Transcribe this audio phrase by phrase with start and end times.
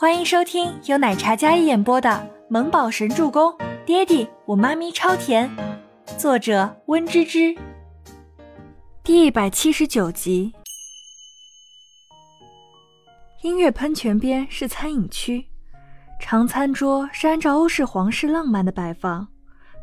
[0.00, 2.08] 欢迎收听由奶茶嘉一演播的
[2.48, 3.52] 《萌宝神助攻》，
[3.84, 5.54] 爹地我妈咪超甜，
[6.16, 7.54] 作者温芝芝。
[9.04, 10.54] 第一百七十九集。
[13.42, 15.44] 音乐喷泉边是餐饮区，
[16.18, 19.28] 长餐桌是按照欧式皇室浪漫的摆放，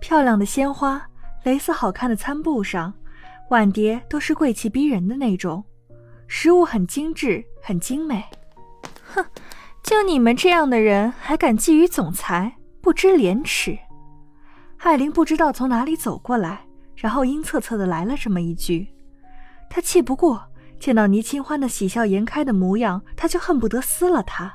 [0.00, 1.06] 漂亮的鲜花，
[1.42, 2.90] 蕾丝好看的餐布上，
[3.50, 5.62] 碗碟都是贵气逼人的那种，
[6.26, 8.24] 食物很精致，很精美。
[9.04, 9.22] 哼。
[9.86, 13.78] 就你们这样的人，还敢觊觎总裁，不知廉耻！
[14.78, 16.66] 艾琳不知道从哪里走过来，
[16.96, 18.88] 然后阴恻恻的来了这么一句。
[19.70, 20.42] 她气不过，
[20.80, 24.52] 见到倪清欢的喜笑颜开的模样，她就恨不得撕了他，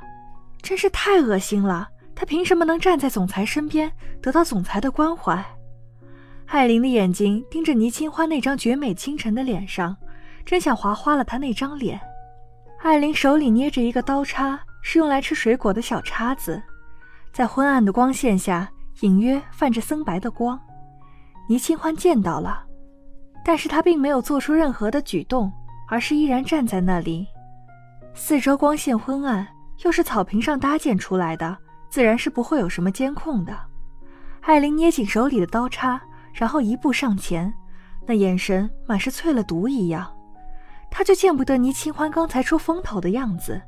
[0.62, 1.88] 真是太恶心了！
[2.14, 3.90] 她凭什么能站在总裁身边，
[4.22, 5.42] 得到总裁的关怀？
[6.48, 9.96] 艾琳的眼睛盯着倪清欢那张绝美倾城的脸上，
[10.46, 11.98] 真想划花了他那张脸。
[12.80, 14.60] 艾琳手里捏着一个刀叉。
[14.82, 16.62] 是用来吃水果的小叉子，
[17.32, 18.70] 在昏暗的光线下，
[19.02, 20.60] 隐约泛着森白的光。
[21.48, 22.64] 倪清欢见到了，
[23.44, 25.52] 但是他并没有做出任何的举动，
[25.90, 27.28] 而是依然站在那里。
[28.14, 29.48] 四周光线昏暗，
[29.84, 31.58] 又是草坪上搭建出来的，
[31.90, 33.58] 自然是不会有什么监控的。
[34.42, 36.02] 艾琳捏紧手里的刀叉，
[36.34, 37.54] 然后一步上前，
[38.08, 40.12] 那眼神满是淬了毒一样。
[40.90, 43.62] 他就见不得倪清欢刚才出风头的样子。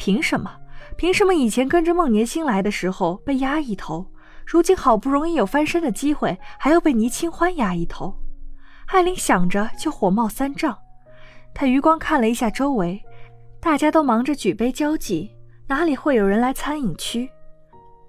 [0.00, 0.50] 凭什么？
[0.96, 4.10] 凭什么以前跟着孟年星来的时候被压一头，
[4.46, 8.16] 如今好不容易有翻身的机会，还要被倪清欢压一头？
[8.86, 10.74] 艾琳想着就火冒三丈。
[11.52, 12.98] 她余光看了一下周围，
[13.60, 15.30] 大家都忙着举杯交际，
[15.66, 17.30] 哪里会有人来餐饮区？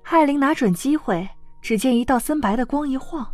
[0.04, 1.28] 艾琳拿准机会，
[1.62, 3.28] 只见一道森白的光一晃，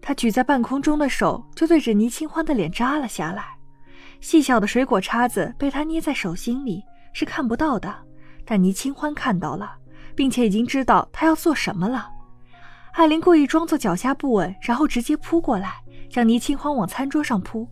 [0.00, 3.56] 她举在半空中的手就对着倪清欢的脸扎了下来。
[4.20, 6.84] 细小的水果叉子被她捏在手心里。
[7.14, 7.94] 是看不到的，
[8.44, 9.76] 但倪清欢看到了，
[10.14, 12.10] 并且已经知道他要做什么了。
[12.92, 15.76] 艾琳故意装作脚下不稳，然后直接扑过来，
[16.10, 17.66] 将倪清欢往餐桌上扑。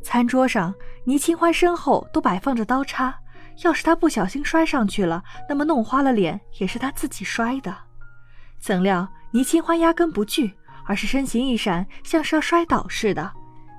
[0.00, 3.14] 餐桌上，倪清欢身后都摆放着刀叉，
[3.62, 7.76] 要是他不小心摔上去了，那么弄花了脸也是他自己摔的。
[8.58, 10.54] 怎料倪清欢压根不惧，
[10.86, 13.32] 而是身形一闪，像是要摔倒似的。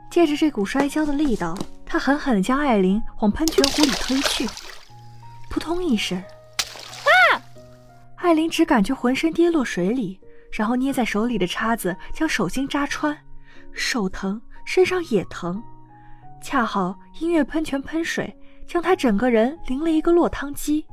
[0.10, 4.48] 借着这股摔跤的力道，他狠狠地将艾琳往喷泉湖里推去。
[5.54, 7.38] 扑通一声，啊！
[8.16, 10.20] 艾琳只感觉浑身跌落水里，
[10.52, 13.16] 然后捏在手里的叉子将手心扎穿，
[13.72, 15.62] 手疼，身上也疼。
[16.42, 20.84] 恰好音乐喷泉喷水，将她整个人淋了一个落汤鸡。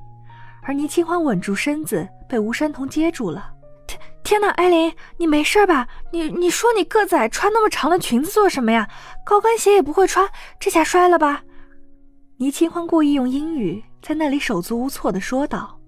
[0.61, 3.51] 而倪清欢稳住身子，被吴山童接住了。
[3.87, 5.89] 天天哪，艾琳，你没事吧？
[6.13, 8.87] 你你说你个子矮，穿那么长的裙子做什么呀？
[9.25, 10.29] 高跟鞋也不会穿，
[10.59, 11.45] 这下摔了吧？
[12.37, 13.83] 倪清欢故意用英语。
[14.03, 15.79] 在那里手足无措地说道：“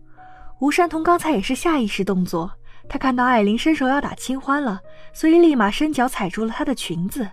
[0.60, 2.52] 吴山童刚才也是下意识动作，
[2.88, 4.80] 他看到艾琳伸手要打清欢了，
[5.14, 7.28] 所以立马伸脚踩住了她的裙子。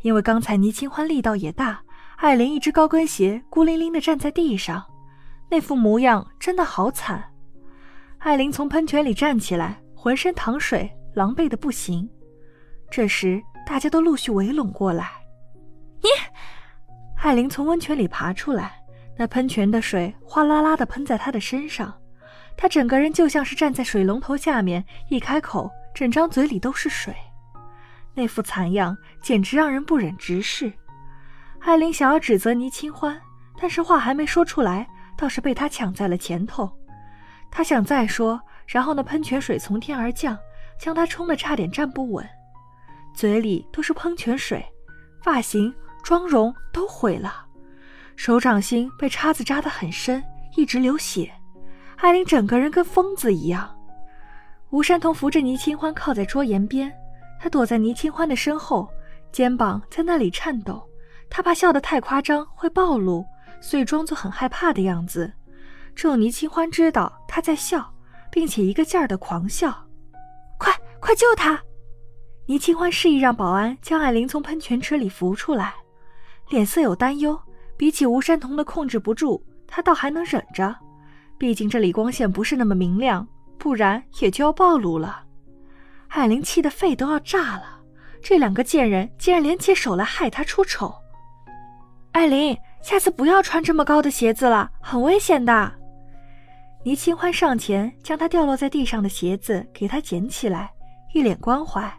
[0.00, 1.80] 因为刚才倪清欢力道也大，
[2.16, 4.82] 艾琳一只高跟鞋孤零零地站在地上，
[5.50, 7.22] 那副模样真的好惨。
[8.18, 12.08] 艾琳从喷泉里站起来，浑身淌水，狼狈的不行。
[12.90, 15.10] 这时，大家都陆续围拢过来。
[16.00, 16.08] 你，
[17.16, 18.80] 艾琳从温泉里爬出来。”
[19.16, 21.92] 那喷泉的水哗啦啦地喷在他的身上，
[22.56, 27.14] 他整个人就像是站在水龙头下面，一开口，整张嘴里都是水，
[28.14, 30.72] 那副惨样简直让人不忍直视。
[31.60, 33.18] 艾琳想要指责倪清欢，
[33.58, 36.70] 但是话还没说出来，倒是被他抢在了前头。
[37.50, 40.36] 他想再说，然后那喷泉水从天而降，
[40.78, 42.28] 将他冲得差点站不稳，
[43.14, 44.62] 嘴里都是喷泉水，
[45.22, 47.45] 发型、妆容都毁了。
[48.16, 50.24] 手掌心被叉子扎得很深，
[50.56, 51.30] 一直流血。
[51.96, 53.72] 艾琳整个人跟疯子一样。
[54.70, 56.92] 吴山童扶着倪清欢靠在桌沿边，
[57.38, 58.88] 他躲在倪清欢的身后，
[59.30, 60.82] 肩膀在那里颤抖。
[61.28, 63.24] 他怕笑得太夸张会暴露，
[63.60, 65.32] 所以装作很害怕的样子。
[65.94, 67.92] 只有倪清欢知道他在笑，
[68.30, 69.86] 并且一个劲儿的狂笑。
[70.58, 71.62] 快快救他！
[72.46, 75.74] 倪清欢示意让保安将艾琳从喷泉池里扶出来，
[76.48, 77.38] 脸色有担忧。
[77.76, 80.74] 比起吴山童的控制不住，他倒还能忍着。
[81.38, 83.26] 毕竟这里光线不是那么明亮，
[83.58, 85.24] 不然也就要暴露了。
[86.08, 87.80] 艾琳气得肺都要炸了，
[88.22, 90.94] 这两个贱人竟然联起手来害她出丑。
[92.12, 95.72] 艾琳，下次不要穿这么高的鞋子了，很危险的。
[96.84, 100.72] 倪清欢上前将她掉落在地上的鞋子给她捡起来，
[101.12, 101.92] 一脸关怀。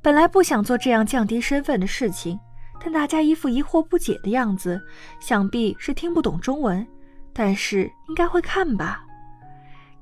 [0.00, 2.38] 本来不想做这样降低身份的事情。
[2.80, 4.80] 但大家一副疑惑不解的样子，
[5.20, 6.86] 想必是听不懂中文，
[7.32, 9.04] 但是应该会看吧。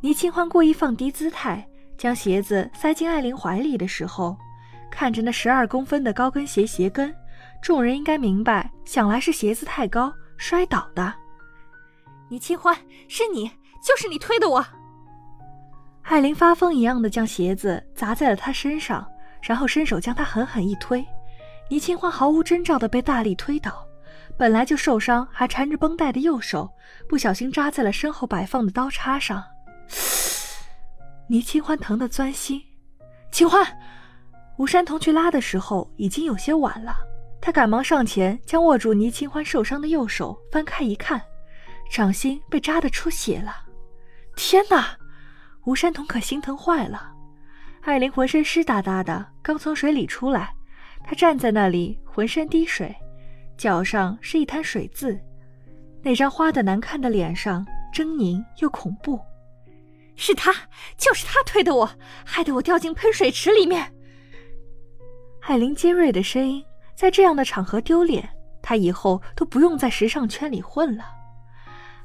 [0.00, 1.64] 倪清欢故意放低姿态，
[1.96, 4.36] 将鞋子塞进艾琳怀里的时候，
[4.90, 7.14] 看着那十二公分的高跟鞋鞋跟，
[7.62, 11.14] 众人应该明白，想来是鞋子太高摔倒的。
[12.28, 12.76] 倪清欢，
[13.06, 13.48] 是你，
[13.80, 14.64] 就是你推的我！
[16.02, 19.06] 艾琳发疯一样的将鞋子砸在了他身上，
[19.40, 21.06] 然后伸手将他狠狠一推，
[21.72, 23.88] 倪清欢毫无征兆的被大力推倒，
[24.36, 26.70] 本来就受伤还缠着绷带的右手，
[27.08, 29.42] 不小心扎在了身后摆放的刀叉上。
[31.28, 32.62] 倪清欢疼得钻心，
[33.30, 33.66] 清欢，
[34.58, 36.94] 吴山童去拉的时候已经有些晚了，
[37.40, 41.22] 他赶忙上前将握住倪清欢受伤的右手翻开一看，
[41.90, 43.56] 掌心被扎得出血了。
[44.36, 44.94] 天哪，
[45.64, 47.14] 吴山童可心疼坏了。
[47.80, 50.54] 艾琳浑身湿哒哒的，刚从水里出来，
[51.04, 52.94] 他站在那里浑身滴水，
[53.56, 55.18] 脚上是一滩水渍，
[56.02, 59.20] 那张花的难看的脸上狰狞又恐怖。
[60.14, 60.52] 是他，
[60.96, 61.90] 就是他推的我，
[62.24, 63.92] 害得我掉进喷水池里面。
[65.40, 66.64] 艾琳尖锐的声音，
[66.94, 68.28] 在这样的场合丢脸，
[68.60, 71.04] 她以后都不用在时尚圈里混了。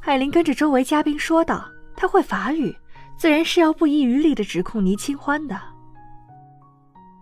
[0.02, 2.76] 艾琳跟着周围嘉宾说道：“她会法语，
[3.18, 5.60] 自然是要不遗余力的指控倪清欢的。”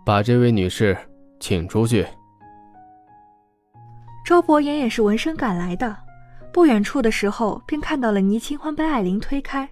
[0.06, 0.96] 把这位女士
[1.40, 2.06] 请出去。
[4.24, 5.96] 周伯言也是闻声赶来的，
[6.52, 9.68] 不远处的时候便看到了倪清欢被艾琳推开。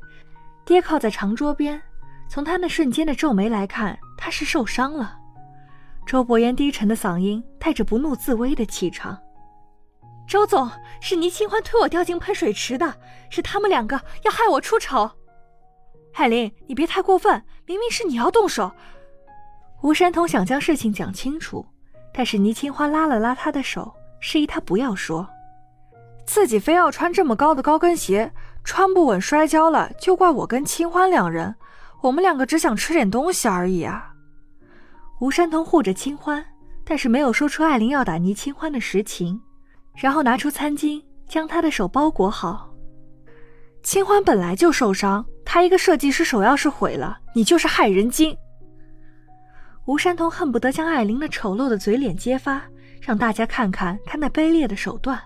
[0.65, 1.83] 跌靠在长桌边，
[2.29, 5.19] 从他那瞬间的皱眉来看，他是受伤了。
[6.07, 9.19] 周伯言低沉的嗓音带着不怒自威的气场
[10.29, 10.71] ：“周总，
[11.01, 12.95] 是倪清欢推我掉进喷水池的，
[13.29, 15.11] 是他们两个要害我出丑。”
[16.13, 18.71] 海林，你别太过分，明明是你要动手。
[19.85, 21.63] 吴山童想将事情讲清楚，
[22.11, 25.29] 但是倪清欢拉了拉他的手，示意他不要说，
[26.25, 28.33] 自己非要穿这么高的高跟鞋。
[28.65, 31.55] 穿不稳摔跤了，就怪我跟清欢两人。
[32.01, 34.15] 我们两个只想吃点东西而已啊。
[35.21, 36.43] 吴山童护着清欢，
[36.83, 39.39] 但是没有说出艾琳要打倪清欢的实情，
[39.95, 42.71] 然后拿出餐巾将她的手包裹好。
[43.83, 48.35] 清欢本来就受伤，她一个设计师手要是毁了，你就是害人精。
[49.87, 52.63] 吴山童恨不得将艾琳那丑陋的嘴脸揭发，
[53.01, 55.21] 让大家看看他那卑劣的手段。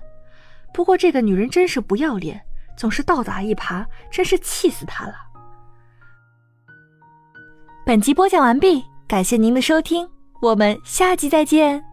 [0.75, 2.41] 不过这个女人真是不要脸。
[2.77, 5.15] 总是倒打一耙，真是气死他了。
[7.85, 10.09] 本集播讲完毕，感谢您的收听，
[10.41, 11.88] 我们下集再见。